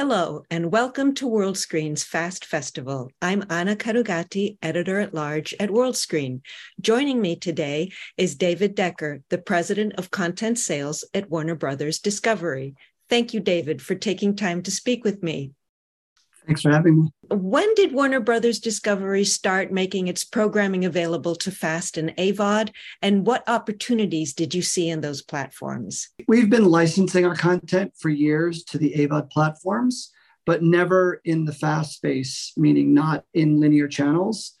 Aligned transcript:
Hello, 0.00 0.44
and 0.50 0.72
welcome 0.72 1.12
to 1.16 1.28
WorldScreen's 1.28 2.02
Fast 2.02 2.46
Festival. 2.46 3.10
I'm 3.20 3.44
Anna 3.50 3.76
Carugati, 3.76 4.56
editor 4.62 4.98
at 4.98 5.12
large 5.12 5.54
at 5.60 5.68
WorldScreen. 5.68 6.40
Joining 6.80 7.20
me 7.20 7.36
today 7.36 7.92
is 8.16 8.34
David 8.34 8.74
Decker, 8.74 9.20
the 9.28 9.36
president 9.36 9.92
of 9.98 10.10
content 10.10 10.58
sales 10.58 11.04
at 11.12 11.28
Warner 11.28 11.54
Brothers 11.54 11.98
Discovery. 11.98 12.76
Thank 13.10 13.34
you, 13.34 13.40
David, 13.40 13.82
for 13.82 13.94
taking 13.94 14.36
time 14.36 14.62
to 14.62 14.70
speak 14.70 15.04
with 15.04 15.22
me. 15.22 15.52
Thanks 16.46 16.62
for 16.62 16.70
having 16.70 17.02
me. 17.02 17.12
When 17.30 17.72
did 17.74 17.92
Warner 17.92 18.20
Brothers 18.20 18.58
Discovery 18.58 19.24
start 19.24 19.72
making 19.72 20.08
its 20.08 20.24
programming 20.24 20.84
available 20.84 21.36
to 21.36 21.50
FAST 21.50 21.96
and 21.96 22.16
AVOD? 22.16 22.70
And 23.02 23.26
what 23.26 23.48
opportunities 23.48 24.32
did 24.32 24.54
you 24.54 24.62
see 24.62 24.88
in 24.88 25.00
those 25.00 25.22
platforms? 25.22 26.08
We've 26.26 26.50
been 26.50 26.64
licensing 26.64 27.26
our 27.26 27.36
content 27.36 27.92
for 27.98 28.08
years 28.08 28.64
to 28.64 28.78
the 28.78 28.94
AVOD 28.94 29.30
platforms, 29.30 30.10
but 30.46 30.62
never 30.62 31.20
in 31.24 31.44
the 31.44 31.52
FAST 31.52 31.92
space, 31.92 32.52
meaning 32.56 32.94
not 32.94 33.24
in 33.34 33.60
linear 33.60 33.88
channels, 33.88 34.54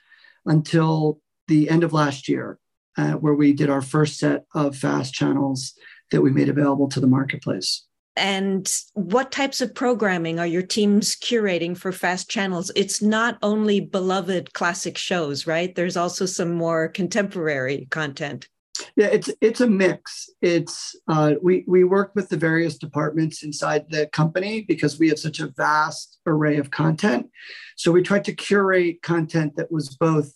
until 0.46 1.20
the 1.48 1.68
end 1.68 1.82
of 1.82 1.92
last 1.92 2.28
year, 2.28 2.58
uh, 2.96 3.12
where 3.12 3.34
we 3.34 3.52
did 3.52 3.70
our 3.70 3.82
first 3.82 4.18
set 4.18 4.44
of 4.54 4.76
FAST 4.76 5.12
channels 5.12 5.74
that 6.10 6.22
we 6.22 6.30
made 6.30 6.48
available 6.48 6.88
to 6.88 7.00
the 7.00 7.06
marketplace 7.06 7.84
and 8.16 8.70
what 8.94 9.32
types 9.32 9.60
of 9.60 9.74
programming 9.74 10.38
are 10.38 10.46
your 10.46 10.62
teams 10.62 11.16
curating 11.16 11.76
for 11.76 11.92
fast 11.92 12.28
channels? 12.28 12.70
It's 12.76 13.00
not 13.00 13.38
only 13.42 13.80
beloved 13.80 14.52
classic 14.52 14.98
shows 14.98 15.46
right? 15.46 15.74
There's 15.74 15.96
also 15.96 16.26
some 16.26 16.52
more 16.52 16.88
contemporary 16.88 17.86
content. 17.90 18.48
Yeah 18.96 19.06
it's 19.06 19.30
it's 19.40 19.60
a 19.60 19.66
mix. 19.66 20.30
It's 20.40 20.96
uh, 21.08 21.34
we 21.42 21.64
we 21.66 21.84
work 21.84 22.12
with 22.14 22.28
the 22.28 22.36
various 22.36 22.78
departments 22.78 23.42
inside 23.42 23.86
the 23.90 24.06
company 24.08 24.62
because 24.62 24.98
we 24.98 25.08
have 25.08 25.18
such 25.18 25.40
a 25.40 25.52
vast 25.56 26.18
array 26.26 26.56
of 26.56 26.70
content. 26.70 27.30
So 27.76 27.92
we 27.92 28.02
tried 28.02 28.24
to 28.24 28.34
curate 28.34 29.02
content 29.02 29.56
that 29.56 29.70
was 29.70 29.96
both 29.96 30.32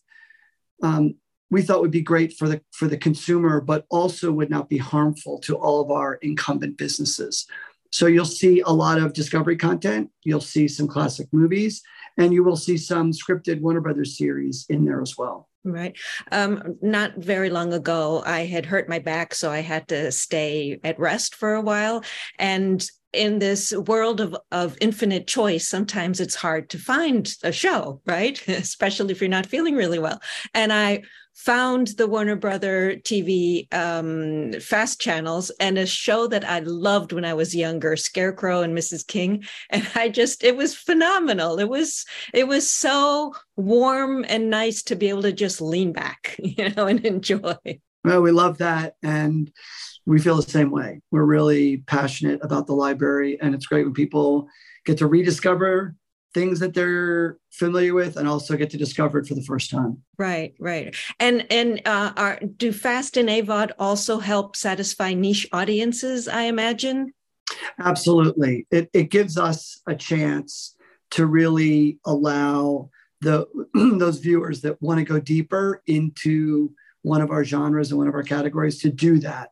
um, 0.82 1.14
we 1.54 1.62
thought 1.62 1.80
would 1.80 1.90
be 1.90 2.02
great 2.02 2.32
for 2.32 2.48
the 2.48 2.60
for 2.72 2.88
the 2.88 2.98
consumer 2.98 3.60
but 3.60 3.86
also 3.88 4.30
would 4.30 4.50
not 4.50 4.68
be 4.68 4.78
harmful 4.78 5.38
to 5.38 5.56
all 5.56 5.80
of 5.80 5.90
our 5.90 6.14
incumbent 6.16 6.76
businesses 6.76 7.46
so 7.94 8.06
you'll 8.08 8.24
see 8.24 8.60
a 8.60 8.72
lot 8.72 8.98
of 8.98 9.12
Discovery 9.12 9.56
content, 9.56 10.10
you'll 10.24 10.40
see 10.40 10.66
some 10.66 10.88
classic 10.88 11.28
movies, 11.30 11.80
and 12.18 12.32
you 12.32 12.42
will 12.42 12.56
see 12.56 12.76
some 12.76 13.12
scripted 13.12 13.60
Warner 13.60 13.80
Brothers 13.80 14.18
series 14.18 14.66
in 14.68 14.84
there 14.84 15.00
as 15.00 15.16
well. 15.16 15.48
Right. 15.62 15.96
Um, 16.32 16.76
not 16.82 17.14
very 17.18 17.50
long 17.50 17.72
ago, 17.72 18.20
I 18.26 18.46
had 18.46 18.66
hurt 18.66 18.88
my 18.88 18.98
back, 18.98 19.32
so 19.32 19.48
I 19.48 19.60
had 19.60 19.86
to 19.88 20.10
stay 20.10 20.80
at 20.82 20.98
rest 20.98 21.36
for 21.36 21.54
a 21.54 21.60
while. 21.60 22.02
And 22.36 22.84
in 23.12 23.38
this 23.38 23.72
world 23.72 24.20
of, 24.20 24.36
of 24.50 24.76
infinite 24.80 25.28
choice, 25.28 25.68
sometimes 25.68 26.18
it's 26.18 26.34
hard 26.34 26.70
to 26.70 26.78
find 26.78 27.32
a 27.44 27.52
show, 27.52 28.00
right? 28.06 28.42
Especially 28.48 29.12
if 29.12 29.20
you're 29.20 29.30
not 29.30 29.46
feeling 29.46 29.76
really 29.76 30.00
well. 30.00 30.20
And 30.52 30.72
I 30.72 31.04
found 31.34 31.88
the 31.98 32.06
Warner 32.06 32.36
Brother 32.36 32.96
TV 32.96 33.72
um, 33.74 34.58
fast 34.60 35.00
channels 35.00 35.50
and 35.60 35.76
a 35.76 35.86
show 35.86 36.26
that 36.28 36.44
I 36.44 36.60
loved 36.60 37.12
when 37.12 37.24
I 37.24 37.34
was 37.34 37.54
younger, 37.54 37.96
Scarecrow 37.96 38.62
and 38.62 38.76
Mrs. 38.76 39.06
King, 39.06 39.44
and 39.70 39.86
I 39.94 40.08
just 40.08 40.44
it 40.44 40.56
was 40.56 40.74
phenomenal. 40.74 41.58
It 41.58 41.68
was 41.68 42.04
it 42.32 42.48
was 42.48 42.68
so 42.68 43.34
warm 43.56 44.24
and 44.28 44.50
nice 44.50 44.82
to 44.84 44.96
be 44.96 45.08
able 45.08 45.22
to 45.22 45.32
just 45.32 45.60
lean 45.60 45.92
back, 45.92 46.36
you 46.42 46.70
know, 46.70 46.86
and 46.86 47.04
enjoy. 47.04 47.56
Well, 48.04 48.22
we 48.22 48.32
love 48.32 48.58
that, 48.58 48.94
and 49.02 49.50
we 50.06 50.20
feel 50.20 50.36
the 50.36 50.42
same 50.42 50.70
way. 50.70 51.00
We're 51.10 51.24
really 51.24 51.78
passionate 51.78 52.40
about 52.42 52.66
the 52.66 52.74
library, 52.74 53.38
and 53.40 53.54
it's 53.54 53.66
great 53.66 53.84
when 53.84 53.94
people 53.94 54.48
get 54.84 54.98
to 54.98 55.06
rediscover 55.06 55.94
things 56.34 56.60
that 56.60 56.74
they're 56.74 57.38
familiar 57.50 57.94
with 57.94 58.16
and 58.16 58.28
also 58.28 58.56
get 58.56 58.70
to 58.70 58.76
discover 58.76 59.18
it 59.18 59.26
for 59.26 59.34
the 59.34 59.42
first 59.42 59.70
time. 59.70 60.02
Right 60.18 60.54
right. 60.58 60.94
And 61.20 61.46
and 61.50 61.80
uh, 61.86 62.12
are, 62.16 62.40
do 62.56 62.72
fast 62.72 63.16
and 63.16 63.28
avod 63.28 63.70
also 63.78 64.18
help 64.18 64.56
satisfy 64.56 65.14
niche 65.14 65.48
audiences 65.52 66.28
i 66.28 66.42
imagine? 66.42 67.12
Absolutely. 67.78 68.66
It, 68.70 68.90
it 68.92 69.10
gives 69.10 69.38
us 69.38 69.80
a 69.86 69.94
chance 69.94 70.76
to 71.12 71.26
really 71.26 71.98
allow 72.04 72.90
the 73.20 73.46
those 73.98 74.18
viewers 74.18 74.60
that 74.62 74.80
want 74.82 74.98
to 74.98 75.04
go 75.04 75.20
deeper 75.20 75.82
into 75.86 76.72
one 77.02 77.20
of 77.20 77.30
our 77.30 77.44
genres 77.44 77.90
and 77.90 77.98
one 77.98 78.08
of 78.08 78.14
our 78.14 78.22
categories 78.22 78.80
to 78.80 78.90
do 78.90 79.18
that. 79.20 79.50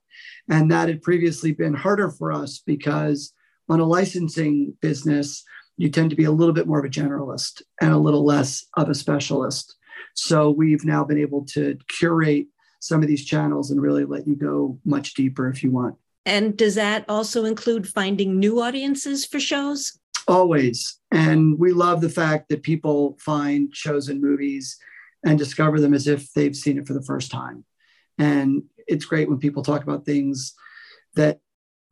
And 0.49 0.71
that 0.71 0.89
had 0.89 1.03
previously 1.03 1.53
been 1.53 1.75
harder 1.75 2.11
for 2.11 2.33
us 2.33 2.63
because 2.65 3.33
on 3.69 3.81
a 3.81 3.85
licensing 3.85 4.77
business 4.81 5.45
you 5.77 5.91
tend 5.91 6.11
to 6.11 6.17
be 6.17 6.25
a 6.25 6.31
little 6.31 6.55
bit 6.55 6.67
more 6.67 6.79
of 6.79 6.85
a 6.85 6.89
generalist 6.89 7.63
and 7.81 7.93
a 7.93 7.99
little 7.99 8.25
less 8.25 8.65
of 8.77 8.89
a 8.89 8.95
specialist. 8.95 9.77
So 10.15 10.51
we've 10.51 10.85
now 10.85 11.05
been 11.05 11.19
able 11.19 11.45
to 11.47 11.79
curate 11.89 12.47
some 12.81 13.03
of 13.03 13.09
these 13.09 13.25
channels 13.25 13.71
and 13.71 13.81
really 13.81 14.05
let 14.05 14.27
you 14.27 14.37
go 14.37 14.79
much 14.85 15.15
deeper 15.15 15.49
if 15.49 15.63
you 15.63 15.71
want. 15.71 15.97
And 16.27 16.57
does 16.57 16.75
that 16.77 17.05
also 17.09 17.45
include 17.45 17.89
finding 17.89 18.39
new 18.39 18.61
audiences 18.61 19.25
for 19.27 19.41
shows? 19.41 19.99
Always. 20.29 20.99
And 21.11 21.59
we 21.59 21.73
love 21.73 22.01
the 22.01 22.09
fact 22.09 22.49
that 22.49 22.63
people 22.63 23.17
find 23.19 23.75
shows 23.75 24.09
and 24.09 24.21
movies 24.21 24.79
and 25.25 25.39
discover 25.39 25.81
them 25.81 25.95
as 25.95 26.07
if 26.07 26.33
they've 26.33 26.57
seen 26.57 26.79
it 26.79 26.87
for 26.87 26.93
the 26.95 27.03
first 27.03 27.31
time. 27.31 27.65
And 28.19 28.65
it's 28.87 29.05
great 29.05 29.29
when 29.29 29.39
people 29.39 29.63
talk 29.63 29.83
about 29.83 30.05
things 30.05 30.55
that 31.15 31.41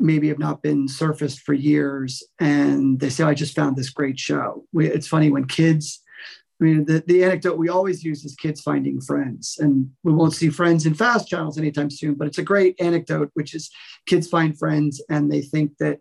maybe 0.01 0.29
have 0.29 0.39
not 0.39 0.63
been 0.63 0.89
surfaced 0.89 1.41
for 1.41 1.53
years 1.53 2.23
and 2.39 2.99
they 3.01 3.11
say 3.11 3.25
i 3.25 3.35
just 3.35 3.55
found 3.55 3.77
this 3.77 3.91
great 3.91 4.19
show. 4.19 4.65
We, 4.73 4.87
it's 4.87 5.07
funny 5.07 5.31
when 5.31 5.47
kids 5.47 6.03
i 6.61 6.65
mean 6.65 6.85
the, 6.87 7.03
the 7.07 7.23
anecdote 7.25 7.59
we 7.59 7.69
always 7.69 8.03
use 8.03 8.25
is 8.25 8.35
kids 8.35 8.61
finding 8.61 9.01
friends 9.01 9.59
and 9.61 9.91
we 10.03 10.13
won't 10.13 10.35
see 10.35 10.51
friends 10.51 10.87
in 10.87 10.95
fast 10.95 11.29
channels 11.29 11.59
anytime 11.59 11.91
soon 11.91 12.15
but 12.15 12.27
it's 12.27 12.39
a 12.39 12.43
great 12.43 12.81
anecdote 12.81 13.31
which 13.35 13.55
is 13.55 13.71
kids 14.07 14.29
find 14.29 14.59
friends 14.59 15.03
and 15.09 15.31
they 15.31 15.43
think 15.43 15.77
that 15.79 15.99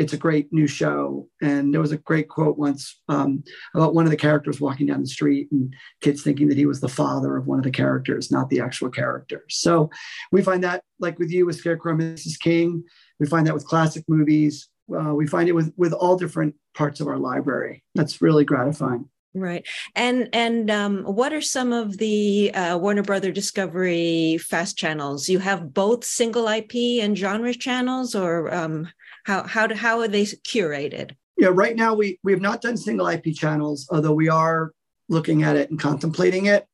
it's 0.00 0.12
a 0.12 0.18
great 0.18 0.52
new 0.52 0.66
show 0.66 1.28
and 1.42 1.72
there 1.72 1.80
was 1.80 1.92
a 1.92 1.98
great 1.98 2.28
quote 2.28 2.56
once 2.56 3.00
um, 3.08 3.44
about 3.74 3.94
one 3.94 4.06
of 4.06 4.10
the 4.10 4.16
characters 4.16 4.60
walking 4.60 4.86
down 4.86 5.00
the 5.00 5.06
street 5.06 5.48
and 5.52 5.74
kids 6.00 6.22
thinking 6.22 6.48
that 6.48 6.58
he 6.58 6.66
was 6.66 6.80
the 6.80 6.88
father 6.88 7.36
of 7.36 7.46
one 7.46 7.58
of 7.58 7.64
the 7.64 7.70
characters 7.70 8.30
not 8.30 8.48
the 8.48 8.60
actual 8.60 8.88
character 8.88 9.44
so 9.48 9.90
we 10.32 10.42
find 10.42 10.64
that 10.64 10.82
like 10.98 11.18
with 11.18 11.30
you 11.30 11.46
with 11.46 11.56
scarecrow 11.56 11.94
mrs 11.94 12.38
king 12.38 12.82
we 13.20 13.26
find 13.26 13.46
that 13.46 13.54
with 13.54 13.66
classic 13.66 14.02
movies. 14.08 14.68
Uh, 14.92 15.14
we 15.14 15.26
find 15.26 15.48
it 15.48 15.52
with 15.52 15.72
with 15.76 15.92
all 15.92 16.16
different 16.16 16.56
parts 16.74 16.98
of 16.98 17.06
our 17.06 17.18
library. 17.18 17.84
That's 17.94 18.20
really 18.20 18.44
gratifying. 18.44 19.08
Right, 19.32 19.64
and 19.94 20.28
and 20.32 20.68
um, 20.68 21.04
what 21.04 21.32
are 21.32 21.42
some 21.42 21.72
of 21.72 21.98
the 21.98 22.52
uh, 22.52 22.78
Warner 22.78 23.04
Brother 23.04 23.30
Discovery 23.30 24.38
fast 24.38 24.76
channels? 24.76 25.28
You 25.28 25.38
have 25.38 25.72
both 25.72 26.04
single 26.04 26.48
IP 26.48 27.00
and 27.00 27.16
genre 27.16 27.54
channels, 27.54 28.16
or 28.16 28.52
um, 28.52 28.88
how 29.24 29.46
how 29.46 29.66
do, 29.66 29.74
how 29.74 30.00
are 30.00 30.08
they 30.08 30.24
curated? 30.24 31.14
Yeah, 31.36 31.50
right 31.52 31.76
now 31.76 31.94
we 31.94 32.18
we 32.22 32.32
have 32.32 32.40
not 32.40 32.60
done 32.60 32.76
single 32.76 33.08
IP 33.08 33.34
channels, 33.34 33.86
although 33.90 34.12
we 34.12 34.28
are 34.28 34.72
looking 35.08 35.42
at 35.42 35.56
it 35.56 35.70
and 35.70 35.78
contemplating 35.78 36.46
it. 36.46 36.66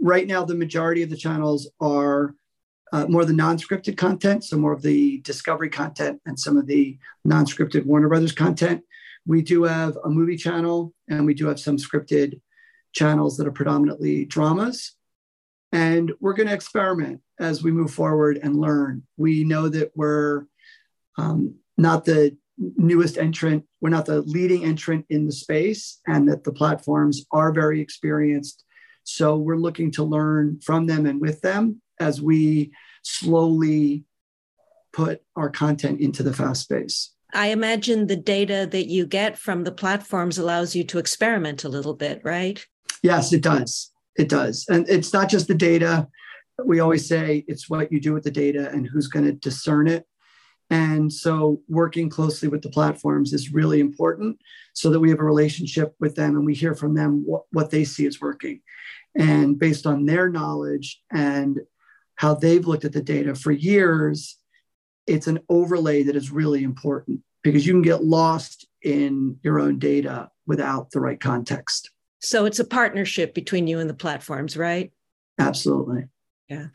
Right 0.00 0.26
now, 0.26 0.44
the 0.44 0.54
majority 0.54 1.02
of 1.02 1.10
the 1.10 1.16
channels 1.16 1.70
are 1.80 2.34
uh, 2.92 3.06
more 3.06 3.24
the 3.24 3.32
non-scripted 3.32 3.96
content, 3.96 4.44
so 4.44 4.56
more 4.56 4.72
of 4.72 4.82
the 4.82 5.20
discovery 5.22 5.70
content 5.70 6.20
and 6.26 6.38
some 6.38 6.56
of 6.56 6.66
the 6.66 6.98
non-scripted 7.24 7.84
Warner 7.84 8.08
Brothers 8.08 8.32
content. 8.32 8.82
We 9.26 9.42
do 9.42 9.64
have 9.64 9.96
a 10.04 10.08
movie 10.08 10.36
channel 10.36 10.92
and 11.08 11.26
we 11.26 11.34
do 11.34 11.46
have 11.46 11.58
some 11.58 11.78
scripted 11.78 12.40
channels 12.92 13.36
that 13.36 13.46
are 13.46 13.52
predominantly 13.52 14.24
dramas. 14.24 14.94
And 15.72 16.12
we're 16.20 16.34
going 16.34 16.46
to 16.48 16.54
experiment 16.54 17.20
as 17.40 17.62
we 17.62 17.72
move 17.72 17.90
forward 17.90 18.38
and 18.42 18.56
learn. 18.56 19.02
We 19.16 19.44
know 19.44 19.68
that 19.68 19.90
we're 19.96 20.44
um, 21.18 21.56
not 21.76 22.04
the 22.04 22.36
newest 22.58 23.18
entrant, 23.18 23.64
we're 23.80 23.90
not 23.90 24.06
the 24.06 24.22
leading 24.22 24.64
entrant 24.64 25.04
in 25.10 25.26
the 25.26 25.32
space, 25.32 26.00
and 26.06 26.28
that 26.28 26.44
the 26.44 26.52
platforms 26.52 27.24
are 27.32 27.52
very 27.52 27.80
experienced. 27.80 28.64
So 29.04 29.36
we're 29.36 29.56
looking 29.56 29.90
to 29.92 30.04
learn 30.04 30.60
from 30.60 30.86
them 30.86 31.06
and 31.06 31.20
with 31.20 31.40
them 31.40 31.80
as 32.00 32.20
we 32.20 32.72
slowly 33.02 34.04
put 34.92 35.22
our 35.36 35.50
content 35.50 36.00
into 36.00 36.22
the 36.22 36.32
fast 36.32 36.62
space. 36.62 37.12
I 37.34 37.48
imagine 37.48 38.06
the 38.06 38.16
data 38.16 38.66
that 38.70 38.86
you 38.86 39.06
get 39.06 39.36
from 39.38 39.64
the 39.64 39.72
platforms 39.72 40.38
allows 40.38 40.74
you 40.74 40.84
to 40.84 40.98
experiment 40.98 41.64
a 41.64 41.68
little 41.68 41.94
bit, 41.94 42.22
right? 42.24 42.64
Yes, 43.02 43.32
it 43.32 43.42
does. 43.42 43.92
It 44.16 44.28
does. 44.28 44.64
And 44.70 44.88
it's 44.88 45.12
not 45.12 45.28
just 45.28 45.46
the 45.46 45.54
data. 45.54 46.08
We 46.64 46.80
always 46.80 47.06
say 47.06 47.44
it's 47.46 47.68
what 47.68 47.92
you 47.92 48.00
do 48.00 48.14
with 48.14 48.24
the 48.24 48.30
data 48.30 48.70
and 48.70 48.86
who's 48.86 49.08
going 49.08 49.26
to 49.26 49.32
discern 49.32 49.86
it. 49.86 50.06
And 50.70 51.12
so 51.12 51.60
working 51.68 52.08
closely 52.10 52.48
with 52.48 52.62
the 52.62 52.70
platforms 52.70 53.32
is 53.32 53.52
really 53.52 53.80
important 53.80 54.38
so 54.72 54.90
that 54.90 55.00
we 55.00 55.10
have 55.10 55.20
a 55.20 55.24
relationship 55.24 55.94
with 56.00 56.16
them 56.16 56.36
and 56.36 56.44
we 56.44 56.54
hear 56.54 56.74
from 56.74 56.94
them 56.94 57.22
what, 57.24 57.44
what 57.52 57.70
they 57.70 57.84
see 57.84 58.04
is 58.04 58.20
working. 58.20 58.62
And 59.14 59.58
based 59.58 59.86
on 59.86 60.06
their 60.06 60.28
knowledge 60.28 61.00
and 61.10 61.60
how 62.16 62.34
they've 62.34 62.66
looked 62.66 62.84
at 62.84 62.92
the 62.92 63.02
data 63.02 63.34
for 63.34 63.52
years, 63.52 64.38
it's 65.06 65.28
an 65.28 65.40
overlay 65.48 66.02
that 66.02 66.16
is 66.16 66.30
really 66.30 66.64
important 66.64 67.20
because 67.42 67.66
you 67.66 67.72
can 67.72 67.82
get 67.82 68.04
lost 68.04 68.66
in 68.82 69.38
your 69.42 69.60
own 69.60 69.78
data 69.78 70.30
without 70.46 70.90
the 70.90 71.00
right 71.00 71.20
context. 71.20 71.90
So 72.20 72.44
it's 72.44 72.58
a 72.58 72.64
partnership 72.64 73.34
between 73.34 73.66
you 73.66 73.78
and 73.78 73.88
the 73.88 73.94
platforms, 73.94 74.56
right? 74.56 74.92
Absolutely. 75.38 76.06
Yeah. 76.48 76.66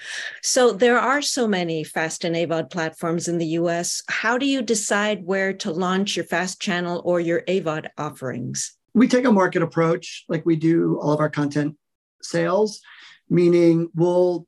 So 0.42 0.74
there 0.74 1.00
are 1.00 1.22
so 1.22 1.48
many 1.48 1.84
FAST 1.86 2.26
and 2.26 2.36
AVOD 2.36 2.70
platforms 2.70 3.30
in 3.30 3.38
the 3.38 3.46
US. 3.48 4.04
How 4.10 4.38
do 4.38 4.46
you 4.46 4.62
decide 4.62 5.26
where 5.26 5.54
to 5.54 5.72
launch 5.72 6.18
your 6.18 6.26
FAST 6.26 6.62
channel 6.62 7.02
or 7.06 7.22
your 7.22 7.42
AVOD 7.44 7.88
offerings? 7.98 8.74
We 8.94 9.08
take 9.08 9.24
a 9.24 9.32
market 9.32 9.62
approach 9.62 10.26
like 10.28 10.46
we 10.46 10.58
do 10.58 11.00
all 11.00 11.14
of 11.14 11.22
our 11.22 11.30
content 11.30 11.78
sales, 12.22 12.82
meaning 13.30 13.90
we'll 13.96 14.46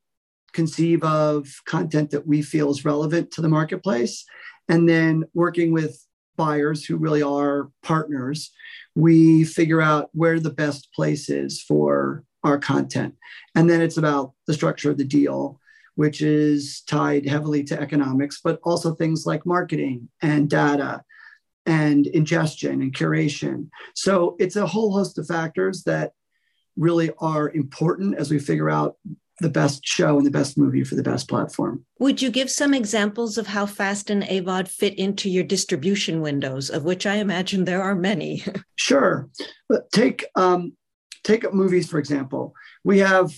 conceive 0.52 1.04
of 1.04 1.48
content 1.66 2.12
that 2.12 2.28
we 2.28 2.42
feel 2.42 2.70
is 2.70 2.84
relevant 2.84 3.32
to 3.32 3.42
the 3.42 3.50
marketplace. 3.50 4.26
And 4.68 4.88
then 4.88 5.24
working 5.34 5.72
with 5.72 6.06
buyers 6.36 6.84
who 6.84 6.98
really 6.98 7.24
are 7.24 7.70
partners, 7.82 8.52
we 8.94 9.46
figure 9.46 9.82
out 9.82 10.10
where 10.14 10.40
the 10.40 10.50
best 10.50 10.90
place 10.94 11.30
is 11.30 11.62
for 11.62 12.26
our 12.44 12.58
content. 12.58 13.16
And 13.56 13.70
then 13.70 13.82
it's 13.82 13.98
about 13.98 14.34
the 14.48 14.54
structure 14.54 14.92
of 14.92 14.98
the 14.98 15.04
deal, 15.04 15.60
which 15.96 16.22
is 16.22 16.82
tied 16.88 17.28
heavily 17.28 17.64
to 17.66 17.80
economics, 17.80 18.42
but 18.44 18.60
also 18.64 18.94
things 18.94 19.26
like 19.26 19.46
marketing 19.46 20.10
and 20.22 20.50
data 20.50 21.04
and 21.66 22.08
ingestion 22.08 22.82
and 22.82 22.94
curation. 22.94 23.70
So 23.96 24.36
it's 24.40 24.56
a 24.56 24.68
whole 24.68 24.92
host 24.92 25.18
of 25.18 25.28
factors 25.28 25.84
that 25.84 26.14
really 26.76 27.12
are 27.20 27.52
important 27.52 28.16
as 28.16 28.32
we 28.32 28.40
figure 28.40 28.70
out 28.70 28.98
the 29.40 29.50
best 29.50 29.86
show 29.86 30.18
and 30.18 30.26
the 30.26 30.32
best 30.32 30.58
movie 30.58 30.84
for 30.84 30.96
the 30.96 31.04
best 31.04 31.28
platform. 31.28 31.86
Would 32.00 32.22
you 32.22 32.30
give 32.30 32.52
some 32.52 32.74
examples 32.74 33.38
of 33.38 33.48
how 33.48 33.66
Fast 33.66 34.10
and 34.10 34.24
AVOD 34.24 34.68
fit 34.68 34.96
into 34.96 35.30
your 35.30 35.44
distribution 35.44 36.22
windows, 36.22 36.70
of 36.70 36.84
which 36.84 37.06
I 37.06 37.16
imagine 37.16 37.66
there 37.66 37.82
are 37.82 37.96
many? 37.96 38.44
sure. 38.76 39.30
But 39.68 39.92
take 39.92 40.26
um, 40.36 40.74
take 41.24 41.44
up 41.46 41.54
movies 41.54 41.90
for 41.90 42.00
example. 42.00 42.54
We 42.84 43.00
have 43.00 43.34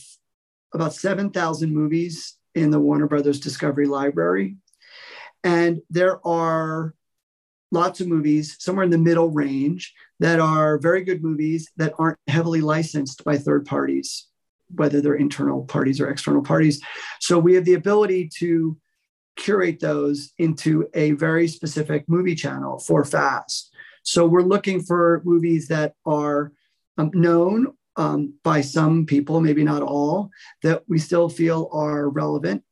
about 0.73 0.93
seven 0.93 1.29
thousand 1.29 1.73
movies 1.73 2.37
in 2.53 2.71
the 2.71 2.79
Warner 2.79 3.07
Brothers 3.07 3.39
Discovery 3.39 3.87
Library, 3.87 4.57
and 5.43 5.81
there 5.89 6.25
are 6.25 6.93
lots 7.71 7.99
of 7.99 8.07
movies 8.07 8.55
somewhere 8.59 8.85
in 8.85 8.91
the 8.91 8.97
middle 8.97 9.31
range 9.31 9.93
that 10.19 10.39
are 10.39 10.77
very 10.77 11.03
good 11.03 11.23
movies 11.23 11.69
that 11.77 11.93
aren't 11.99 12.19
heavily 12.27 12.61
licensed 12.61 13.23
by 13.25 13.37
third 13.37 13.65
parties 13.65 14.27
whether 14.73 15.01
they're 15.01 15.15
internal 15.15 15.63
parties 15.63 15.99
or 15.99 16.09
external 16.09 16.41
parties. 16.41 16.81
So 17.19 17.39
we 17.39 17.55
have 17.55 17.65
the 17.65 17.75
ability 17.75 18.29
to 18.39 18.77
curate 19.35 19.79
those 19.79 20.31
into 20.37 20.87
a 20.93 21.11
very 21.11 21.47
specific 21.47 22.07
movie 22.07 22.35
channel 22.35 22.79
for 22.79 23.03
fast. 23.03 23.73
So 24.03 24.25
we're 24.25 24.41
looking 24.41 24.81
for 24.81 25.21
movies 25.25 25.67
that 25.67 25.93
are 26.05 26.51
um, 26.97 27.11
known 27.13 27.73
um, 27.97 28.33
by 28.43 28.61
some 28.61 29.05
people, 29.05 29.41
maybe 29.41 29.63
not 29.63 29.81
all, 29.81 30.29
that 30.63 30.83
we 30.87 30.99
still 30.99 31.29
feel 31.29 31.69
are 31.71 32.09
relevant 32.09 32.63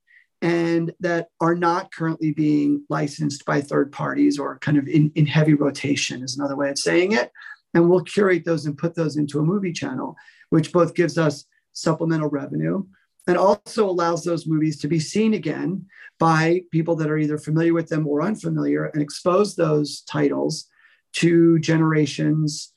and 0.41 0.93
that 0.99 1.29
are 1.39 1.55
not 1.55 1.93
currently 1.93 2.33
being 2.33 2.85
licensed 2.89 3.45
by 3.45 3.61
third 3.61 3.91
parties 3.91 4.37
or 4.37 4.59
kind 4.59 4.77
of 4.77 4.87
in, 4.87 5.11
in 5.15 5.25
heavy 5.25 5.53
rotation, 5.53 6.21
is 6.21 6.37
another 6.37 6.57
way 6.57 6.69
of 6.69 6.77
saying 6.77 7.13
it. 7.13 7.31
And 7.73 7.89
we'll 7.89 8.03
curate 8.03 8.43
those 8.45 8.65
and 8.65 8.77
put 8.77 8.93
those 8.93 9.15
into 9.15 9.39
a 9.39 9.43
movie 9.43 9.71
channel, 9.71 10.15
which 10.49 10.73
both 10.73 10.93
gives 10.93 11.17
us 11.17 11.45
supplemental 11.71 12.29
revenue 12.29 12.83
and 13.25 13.37
also 13.37 13.89
allows 13.89 14.23
those 14.23 14.45
movies 14.45 14.79
to 14.81 14.87
be 14.87 14.99
seen 14.99 15.33
again 15.33 15.85
by 16.19 16.61
people 16.71 16.95
that 16.97 17.09
are 17.09 17.17
either 17.17 17.37
familiar 17.37 17.73
with 17.73 17.87
them 17.87 18.05
or 18.05 18.21
unfamiliar 18.21 18.85
and 18.87 19.01
expose 19.01 19.55
those 19.55 20.01
titles 20.01 20.65
to 21.13 21.57
generations 21.59 22.72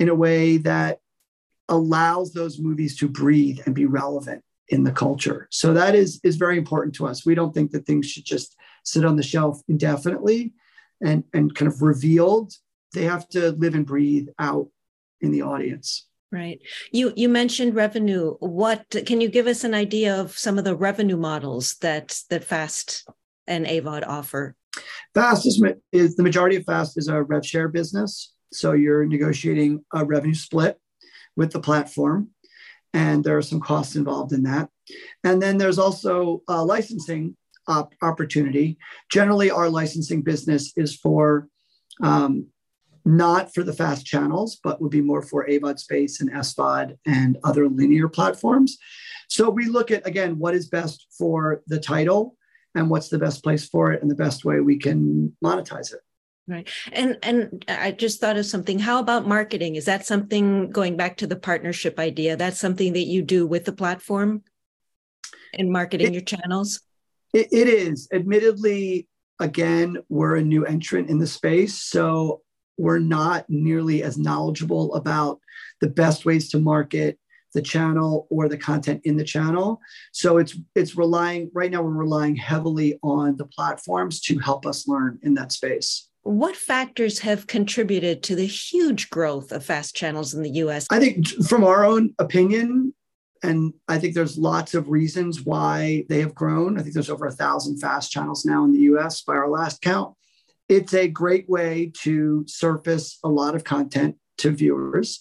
in 0.00 0.08
a 0.08 0.14
way 0.14 0.56
that 0.56 0.98
allows 1.68 2.32
those 2.32 2.58
movies 2.58 2.96
to 2.96 3.08
breathe 3.08 3.60
and 3.66 3.74
be 3.74 3.86
relevant 3.86 4.42
in 4.68 4.82
the 4.82 4.90
culture. 4.90 5.46
So 5.50 5.74
that 5.74 5.94
is 5.94 6.20
is 6.24 6.36
very 6.36 6.58
important 6.58 6.94
to 6.96 7.06
us. 7.06 7.24
We 7.24 7.36
don't 7.36 7.54
think 7.54 7.70
that 7.72 7.86
things 7.86 8.10
should 8.10 8.24
just 8.24 8.56
sit 8.82 9.04
on 9.04 9.16
the 9.16 9.22
shelf 9.22 9.60
indefinitely 9.68 10.52
and 11.00 11.22
and 11.32 11.54
kind 11.54 11.70
of 11.70 11.82
revealed. 11.82 12.52
They 12.94 13.04
have 13.04 13.28
to 13.30 13.52
live 13.52 13.74
and 13.74 13.86
breathe 13.86 14.28
out 14.38 14.68
in 15.20 15.30
the 15.30 15.42
audience. 15.42 16.06
Right. 16.32 16.60
You 16.92 17.12
you 17.16 17.28
mentioned 17.28 17.74
revenue. 17.74 18.34
What 18.38 18.84
can 19.06 19.20
you 19.20 19.28
give 19.28 19.46
us 19.46 19.64
an 19.64 19.74
idea 19.74 20.18
of 20.20 20.38
some 20.38 20.58
of 20.58 20.64
the 20.64 20.76
revenue 20.76 21.16
models 21.16 21.76
that 21.78 22.20
that 22.30 22.44
Fast 22.44 23.06
and 23.46 23.66
AVOD 23.66 24.06
offer? 24.06 24.56
Fast 25.14 25.46
is, 25.46 25.62
is 25.92 26.14
the 26.14 26.22
majority 26.22 26.56
of 26.56 26.64
Fast 26.64 26.96
is 26.96 27.08
a 27.08 27.22
rev 27.22 27.44
share 27.44 27.68
business. 27.68 28.32
So 28.52 28.72
you're 28.72 29.06
negotiating 29.06 29.84
a 29.92 30.04
revenue 30.04 30.34
split 30.34 30.78
with 31.36 31.52
the 31.52 31.60
platform, 31.60 32.30
and 32.92 33.22
there 33.22 33.36
are 33.36 33.42
some 33.42 33.60
costs 33.60 33.96
involved 33.96 34.32
in 34.32 34.42
that. 34.44 34.68
And 35.22 35.40
then 35.40 35.58
there's 35.58 35.78
also 35.78 36.42
a 36.48 36.64
licensing 36.64 37.36
op- 37.68 37.94
opportunity. 38.02 38.78
Generally, 39.10 39.50
our 39.50 39.70
licensing 39.70 40.22
business 40.22 40.72
is 40.76 40.96
for 40.96 41.48
um, 42.02 42.46
not 43.04 43.54
for 43.54 43.62
the 43.62 43.72
fast 43.72 44.04
channels, 44.04 44.58
but 44.62 44.80
would 44.80 44.90
be 44.90 45.00
more 45.00 45.22
for 45.22 45.46
AVOD 45.46 45.78
space 45.78 46.20
and 46.20 46.30
SVOD 46.30 46.98
and 47.06 47.38
other 47.44 47.68
linear 47.68 48.08
platforms. 48.08 48.78
So 49.28 49.48
we 49.48 49.66
look 49.66 49.90
at, 49.90 50.06
again, 50.06 50.38
what 50.38 50.54
is 50.54 50.68
best 50.68 51.06
for 51.16 51.62
the 51.66 51.78
title 51.78 52.36
and 52.74 52.90
what's 52.90 53.08
the 53.08 53.18
best 53.18 53.42
place 53.42 53.66
for 53.66 53.92
it 53.92 54.02
and 54.02 54.10
the 54.10 54.16
best 54.16 54.44
way 54.44 54.60
we 54.60 54.76
can 54.76 55.36
monetize 55.42 55.92
it. 55.92 56.00
Right. 56.50 56.68
And 56.90 57.16
and 57.22 57.64
I 57.68 57.92
just 57.92 58.20
thought 58.20 58.36
of 58.36 58.44
something. 58.44 58.80
How 58.80 58.98
about 58.98 59.28
marketing? 59.28 59.76
Is 59.76 59.84
that 59.84 60.04
something 60.04 60.70
going 60.70 60.96
back 60.96 61.18
to 61.18 61.28
the 61.28 61.36
partnership 61.36 62.00
idea? 62.00 62.36
That's 62.36 62.58
something 62.58 62.92
that 62.94 63.06
you 63.06 63.22
do 63.22 63.46
with 63.46 63.66
the 63.66 63.72
platform 63.72 64.42
in 65.52 65.70
marketing 65.70 66.08
it, 66.08 66.12
your 66.12 66.22
channels? 66.22 66.80
it, 67.32 67.46
it 67.52 67.68
is. 67.68 68.08
Admittedly, 68.12 69.06
again, 69.38 69.98
we're 70.08 70.36
a 70.36 70.42
new 70.42 70.64
entrant 70.64 71.08
in 71.08 71.18
the 71.18 71.26
space. 71.26 71.80
So 71.80 72.42
we're 72.76 72.98
not 72.98 73.44
nearly 73.48 74.02
as 74.02 74.18
knowledgeable 74.18 74.96
about 74.96 75.38
the 75.80 75.88
best 75.88 76.24
ways 76.24 76.48
to 76.50 76.58
market 76.58 77.16
the 77.54 77.62
channel 77.62 78.26
or 78.28 78.48
the 78.48 78.56
content 78.56 79.00
in 79.04 79.16
the 79.16 79.24
channel 79.24 79.80
so 80.12 80.38
it's 80.38 80.56
it's 80.76 80.94
relying 80.96 81.50
right 81.52 81.72
now 81.72 81.82
we're 81.82 81.90
relying 81.90 82.36
heavily 82.36 82.96
on 83.02 83.36
the 83.36 83.44
platforms 83.44 84.20
to 84.20 84.38
help 84.38 84.64
us 84.66 84.86
learn 84.86 85.18
in 85.24 85.34
that 85.34 85.50
space 85.50 86.09
what 86.22 86.56
factors 86.56 87.20
have 87.20 87.46
contributed 87.46 88.22
to 88.24 88.36
the 88.36 88.46
huge 88.46 89.10
growth 89.10 89.52
of 89.52 89.64
fast 89.64 89.94
channels 89.94 90.34
in 90.34 90.42
the 90.42 90.50
US? 90.50 90.86
I 90.90 90.98
think, 90.98 91.26
from 91.46 91.64
our 91.64 91.84
own 91.84 92.14
opinion, 92.18 92.94
and 93.42 93.72
I 93.88 93.98
think 93.98 94.14
there's 94.14 94.36
lots 94.36 94.74
of 94.74 94.90
reasons 94.90 95.42
why 95.42 96.04
they 96.08 96.20
have 96.20 96.34
grown. 96.34 96.78
I 96.78 96.82
think 96.82 96.94
there's 96.94 97.08
over 97.08 97.26
a 97.26 97.32
thousand 97.32 97.78
fast 97.78 98.10
channels 98.10 98.44
now 98.44 98.64
in 98.64 98.72
the 98.72 98.80
US 98.80 99.22
by 99.22 99.34
our 99.34 99.48
last 99.48 99.80
count 99.80 100.14
it's 100.70 100.94
a 100.94 101.08
great 101.08 101.48
way 101.50 101.90
to 101.92 102.44
surface 102.46 103.18
a 103.24 103.28
lot 103.28 103.56
of 103.56 103.64
content 103.64 104.16
to 104.38 104.52
viewers. 104.52 105.20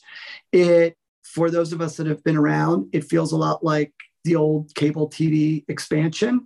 It, 0.52 0.96
for 1.24 1.50
those 1.50 1.74
of 1.74 1.82
us 1.82 1.98
that 1.98 2.06
have 2.06 2.24
been 2.24 2.38
around, 2.38 2.90
it 2.94 3.04
feels 3.06 3.32
a 3.32 3.38
lot 3.38 3.64
like 3.64 3.92
the 4.24 4.36
old 4.36 4.74
cable 4.76 5.10
TV 5.10 5.66
expansion. 5.68 6.46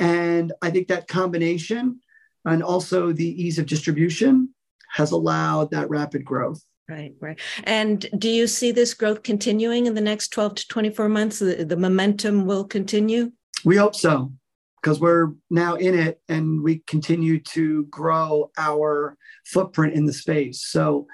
And 0.00 0.52
I 0.60 0.70
think 0.70 0.88
that 0.88 1.06
combination 1.06 2.00
and 2.46 2.62
also 2.62 3.12
the 3.12 3.42
ease 3.42 3.58
of 3.58 3.66
distribution 3.66 4.48
has 4.92 5.10
allowed 5.10 5.70
that 5.72 5.90
rapid 5.90 6.24
growth. 6.24 6.62
Right, 6.88 7.14
right. 7.20 7.38
And 7.64 8.06
do 8.16 8.30
you 8.30 8.46
see 8.46 8.70
this 8.70 8.94
growth 8.94 9.24
continuing 9.24 9.86
in 9.86 9.94
the 9.94 10.00
next 10.00 10.28
12 10.28 10.54
to 10.54 10.68
24 10.68 11.08
months? 11.08 11.40
The, 11.40 11.64
the 11.64 11.76
momentum 11.76 12.46
will 12.46 12.64
continue? 12.64 13.32
We 13.64 13.76
hope 13.76 13.96
so 13.96 14.32
because 14.80 15.00
we're 15.00 15.32
now 15.50 15.74
in 15.74 15.98
it 15.98 16.20
and 16.28 16.62
we 16.62 16.78
continue 16.86 17.40
to 17.40 17.84
grow 17.86 18.52
our 18.56 19.16
footprint 19.46 19.94
in 19.94 20.06
the 20.06 20.12
space. 20.12 20.66
So 20.66 21.08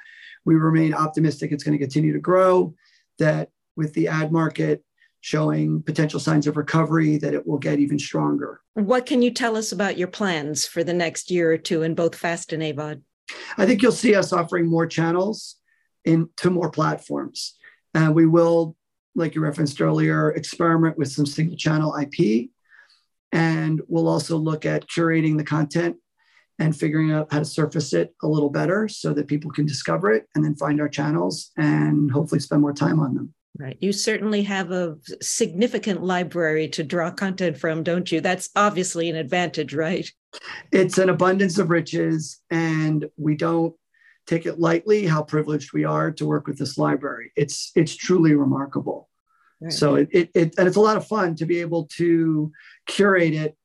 we 0.44 0.56
remain 0.56 0.92
optimistic 0.92 1.52
it's 1.52 1.64
going 1.64 1.78
to 1.78 1.82
continue 1.82 2.12
to 2.12 2.20
grow, 2.20 2.74
that 3.18 3.48
with 3.76 3.94
the 3.94 4.08
ad 4.08 4.30
market 4.30 4.84
showing 5.22 5.82
potential 5.82 6.20
signs 6.20 6.46
of 6.46 6.58
recovery, 6.58 7.16
that 7.16 7.32
it 7.32 7.46
will 7.46 7.58
get 7.58 7.78
even 7.78 7.98
stronger. 7.98 8.60
What 8.74 9.06
can 9.06 9.22
you 9.22 9.30
tell 9.30 9.56
us 9.56 9.72
about 9.72 9.96
your 9.96 10.08
plans 10.08 10.66
for 10.66 10.84
the 10.84 10.92
next 10.92 11.30
year 11.30 11.52
or 11.52 11.58
two 11.58 11.82
in 11.82 11.94
both 11.94 12.14
FAST 12.14 12.52
and 12.52 12.62
AVOD? 12.62 13.00
I 13.56 13.64
think 13.64 13.80
you'll 13.80 13.92
see 13.92 14.14
us 14.14 14.32
offering 14.32 14.66
more 14.66 14.86
channels 14.86 15.56
into 16.04 16.50
more 16.50 16.70
platforms. 16.70 17.54
And 17.94 18.14
we 18.14 18.26
will, 18.26 18.76
like 19.14 19.34
you 19.34 19.40
referenced 19.40 19.80
earlier, 19.80 20.32
experiment 20.32 20.98
with 20.98 21.10
some 21.10 21.26
single 21.26 21.56
channel 21.56 21.96
IP 21.96 22.50
and 23.32 23.80
we'll 23.88 24.08
also 24.08 24.36
look 24.36 24.66
at 24.66 24.86
curating 24.88 25.38
the 25.38 25.44
content 25.44 25.96
and 26.58 26.76
figuring 26.76 27.10
out 27.10 27.32
how 27.32 27.38
to 27.38 27.44
surface 27.44 27.92
it 27.94 28.14
a 28.22 28.28
little 28.28 28.50
better 28.50 28.86
so 28.86 29.14
that 29.14 29.26
people 29.26 29.50
can 29.50 29.66
discover 29.66 30.12
it 30.12 30.28
and 30.34 30.44
then 30.44 30.54
find 30.54 30.80
our 30.80 30.88
channels 30.88 31.50
and 31.56 32.10
hopefully 32.10 32.40
spend 32.40 32.60
more 32.60 32.74
time 32.74 33.00
on 33.00 33.14
them. 33.14 33.34
Right. 33.58 33.76
You 33.80 33.92
certainly 33.92 34.42
have 34.44 34.70
a 34.70 34.96
significant 35.20 36.02
library 36.02 36.68
to 36.68 36.82
draw 36.82 37.10
content 37.10 37.58
from, 37.58 37.82
don't 37.82 38.10
you? 38.10 38.22
That's 38.22 38.48
obviously 38.56 39.10
an 39.10 39.16
advantage, 39.16 39.74
right? 39.74 40.10
It's 40.70 40.96
an 40.96 41.10
abundance 41.10 41.58
of 41.58 41.68
riches, 41.68 42.40
and 42.50 43.10
we 43.18 43.36
don't 43.36 43.74
take 44.26 44.46
it 44.46 44.58
lightly 44.58 45.06
how 45.06 45.22
privileged 45.22 45.74
we 45.74 45.84
are 45.84 46.10
to 46.12 46.26
work 46.26 46.46
with 46.46 46.58
this 46.58 46.78
library. 46.78 47.32
It's 47.36 47.72
it's 47.74 47.94
truly 47.94 48.34
remarkable. 48.34 49.10
Right. 49.60 49.72
So 49.72 49.96
it, 49.96 50.08
it, 50.12 50.30
it 50.34 50.54
and 50.56 50.66
it's 50.66 50.76
a 50.76 50.80
lot 50.80 50.96
of 50.96 51.06
fun 51.06 51.34
to 51.36 51.44
be 51.44 51.60
able 51.60 51.86
to 51.98 52.50
curate 52.86 53.34
it 53.34 53.56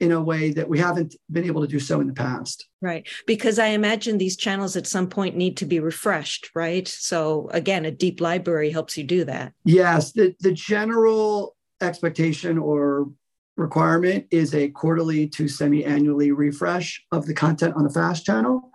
in 0.00 0.12
a 0.12 0.20
way 0.20 0.50
that 0.50 0.68
we 0.68 0.78
haven't 0.78 1.14
been 1.30 1.44
able 1.44 1.60
to 1.60 1.68
do 1.68 1.78
so 1.78 2.00
in 2.00 2.06
the 2.06 2.14
past. 2.14 2.66
Right. 2.80 3.06
Because 3.26 3.58
I 3.58 3.68
imagine 3.68 4.16
these 4.16 4.36
channels 4.36 4.74
at 4.74 4.86
some 4.86 5.06
point 5.06 5.36
need 5.36 5.58
to 5.58 5.66
be 5.66 5.78
refreshed, 5.78 6.50
right? 6.54 6.88
So 6.88 7.48
again, 7.52 7.84
a 7.84 7.90
deep 7.90 8.20
library 8.20 8.70
helps 8.70 8.96
you 8.96 9.04
do 9.04 9.24
that. 9.24 9.52
Yes. 9.64 10.12
The, 10.12 10.34
the 10.40 10.52
general 10.52 11.54
expectation 11.82 12.56
or 12.56 13.10
requirement 13.56 14.26
is 14.30 14.54
a 14.54 14.70
quarterly 14.70 15.28
to 15.28 15.46
semi 15.46 15.84
annually 15.84 16.32
refresh 16.32 17.04
of 17.12 17.26
the 17.26 17.34
content 17.34 17.76
on 17.76 17.84
the 17.84 17.90
FAST 17.90 18.24
channel. 18.24 18.70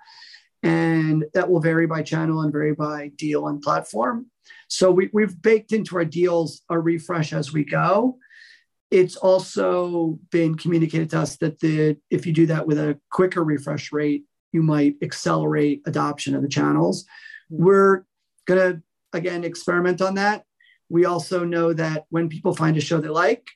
And 0.62 1.26
that 1.34 1.50
will 1.50 1.60
vary 1.60 1.88
by 1.88 2.04
channel 2.04 2.42
and 2.42 2.52
vary 2.52 2.74
by 2.74 3.12
deal 3.16 3.48
and 3.48 3.62
platform. 3.62 4.28
So 4.68 4.92
we, 4.92 5.10
we've 5.12 5.40
baked 5.42 5.72
into 5.72 5.98
our 5.98 6.06
deals 6.06 6.62
a 6.70 6.80
refresh 6.80 7.34
as 7.34 7.52
we 7.52 7.64
go 7.64 8.18
it's 8.92 9.16
also 9.16 10.20
been 10.32 10.56
communicated 10.56 11.10
to 11.12 11.20
us 11.20 11.38
that 11.38 11.60
the 11.60 11.98
if 12.10 12.26
you 12.26 12.34
do 12.34 12.46
that 12.48 12.68
with 12.68 12.78
a 12.78 13.00
quicker 13.12 13.44
refresh 13.44 13.92
rate, 13.92 14.26
you 14.52 14.62
might 14.62 14.96
accelerate 15.02 15.82
adoption 15.86 16.36
of 16.36 16.42
the 16.42 16.48
channels. 16.48 17.06
Hmm. 17.50 17.64
We're 17.64 18.04
going 18.46 18.74
to 18.74 18.82
again 19.14 19.44
experiment 19.44 20.02
on 20.02 20.16
that. 20.16 20.44
We 20.90 21.06
also 21.06 21.44
know 21.44 21.74
that 21.74 22.06
when 22.10 22.30
people 22.30 22.56
find 22.56 22.78
a 22.78 22.82
show 22.82 23.00
they 23.00 23.08
like, 23.08 23.48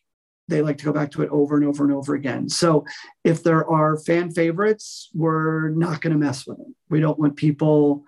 they 0.47 0.61
like 0.63 0.77
to 0.79 0.85
go 0.85 0.91
back 0.91 1.11
to 1.11 1.21
it 1.21 1.29
over 1.29 1.55
and 1.55 1.65
over 1.65 1.83
and 1.83 1.93
over 1.93 2.15
again. 2.15 2.49
So 2.49 2.85
if 3.23 3.43
there 3.43 3.69
are 3.69 3.97
fan 3.97 4.31
favorites, 4.31 5.09
we're 5.13 5.69
not 5.69 6.01
going 6.01 6.13
to 6.13 6.19
mess 6.19 6.47
with 6.47 6.57
them. 6.57 6.75
We 6.89 6.99
don't 6.99 7.19
want 7.19 7.35
people 7.35 8.03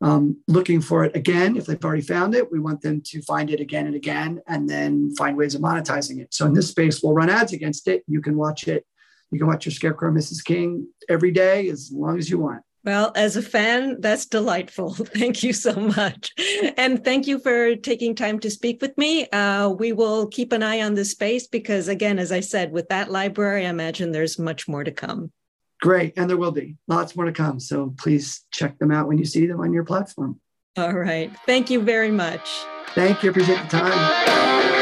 um, 0.00 0.38
looking 0.46 0.80
for 0.80 1.04
it 1.04 1.16
again. 1.16 1.56
If 1.56 1.66
they've 1.66 1.84
already 1.84 2.02
found 2.02 2.34
it, 2.34 2.50
we 2.50 2.60
want 2.60 2.82
them 2.82 3.00
to 3.06 3.22
find 3.22 3.50
it 3.50 3.60
again 3.60 3.86
and 3.86 3.94
again 3.94 4.40
and 4.46 4.68
then 4.68 5.14
find 5.16 5.36
ways 5.36 5.54
of 5.54 5.62
monetizing 5.62 6.20
it. 6.20 6.34
So 6.34 6.46
in 6.46 6.54
this 6.54 6.68
space, 6.68 7.02
we'll 7.02 7.14
run 7.14 7.30
ads 7.30 7.52
against 7.52 7.88
it. 7.88 8.04
You 8.06 8.20
can 8.20 8.36
watch 8.36 8.68
it. 8.68 8.86
You 9.30 9.38
can 9.38 9.48
watch 9.48 9.66
your 9.66 9.72
Scarecrow 9.72 10.12
Mrs. 10.12 10.44
King 10.44 10.86
every 11.08 11.30
day 11.30 11.68
as 11.68 11.90
long 11.92 12.18
as 12.18 12.30
you 12.30 12.38
want. 12.38 12.62
Well, 12.84 13.10
as 13.16 13.36
a 13.36 13.42
fan, 13.42 14.00
that's 14.00 14.26
delightful. 14.26 14.94
Thank 14.94 15.42
you 15.42 15.52
so 15.52 15.74
much. 15.74 16.32
And 16.76 17.04
thank 17.04 17.26
you 17.26 17.40
for 17.40 17.74
taking 17.74 18.14
time 18.14 18.38
to 18.38 18.48
speak 18.48 18.80
with 18.80 18.96
me. 18.96 19.28
Uh, 19.30 19.70
we 19.70 19.92
will 19.92 20.28
keep 20.28 20.52
an 20.52 20.62
eye 20.62 20.82
on 20.82 20.94
this 20.94 21.10
space 21.10 21.48
because, 21.48 21.88
again, 21.88 22.20
as 22.20 22.30
I 22.30 22.38
said, 22.38 22.70
with 22.70 22.88
that 22.90 23.10
library, 23.10 23.66
I 23.66 23.70
imagine 23.70 24.12
there's 24.12 24.38
much 24.38 24.68
more 24.68 24.84
to 24.84 24.92
come. 24.92 25.32
Great. 25.80 26.14
And 26.16 26.28
there 26.28 26.36
will 26.36 26.52
be 26.52 26.76
lots 26.88 27.16
more 27.16 27.26
to 27.26 27.32
come. 27.32 27.60
So 27.60 27.94
please 27.98 28.44
check 28.50 28.78
them 28.78 28.90
out 28.90 29.08
when 29.08 29.18
you 29.18 29.24
see 29.24 29.46
them 29.46 29.60
on 29.60 29.72
your 29.72 29.84
platform. 29.84 30.40
All 30.76 30.92
right. 30.92 31.30
Thank 31.46 31.70
you 31.70 31.80
very 31.80 32.10
much. 32.10 32.48
Thank 32.94 33.22
you. 33.22 33.30
Appreciate 33.30 33.62
the 33.62 33.78
time. 33.78 34.75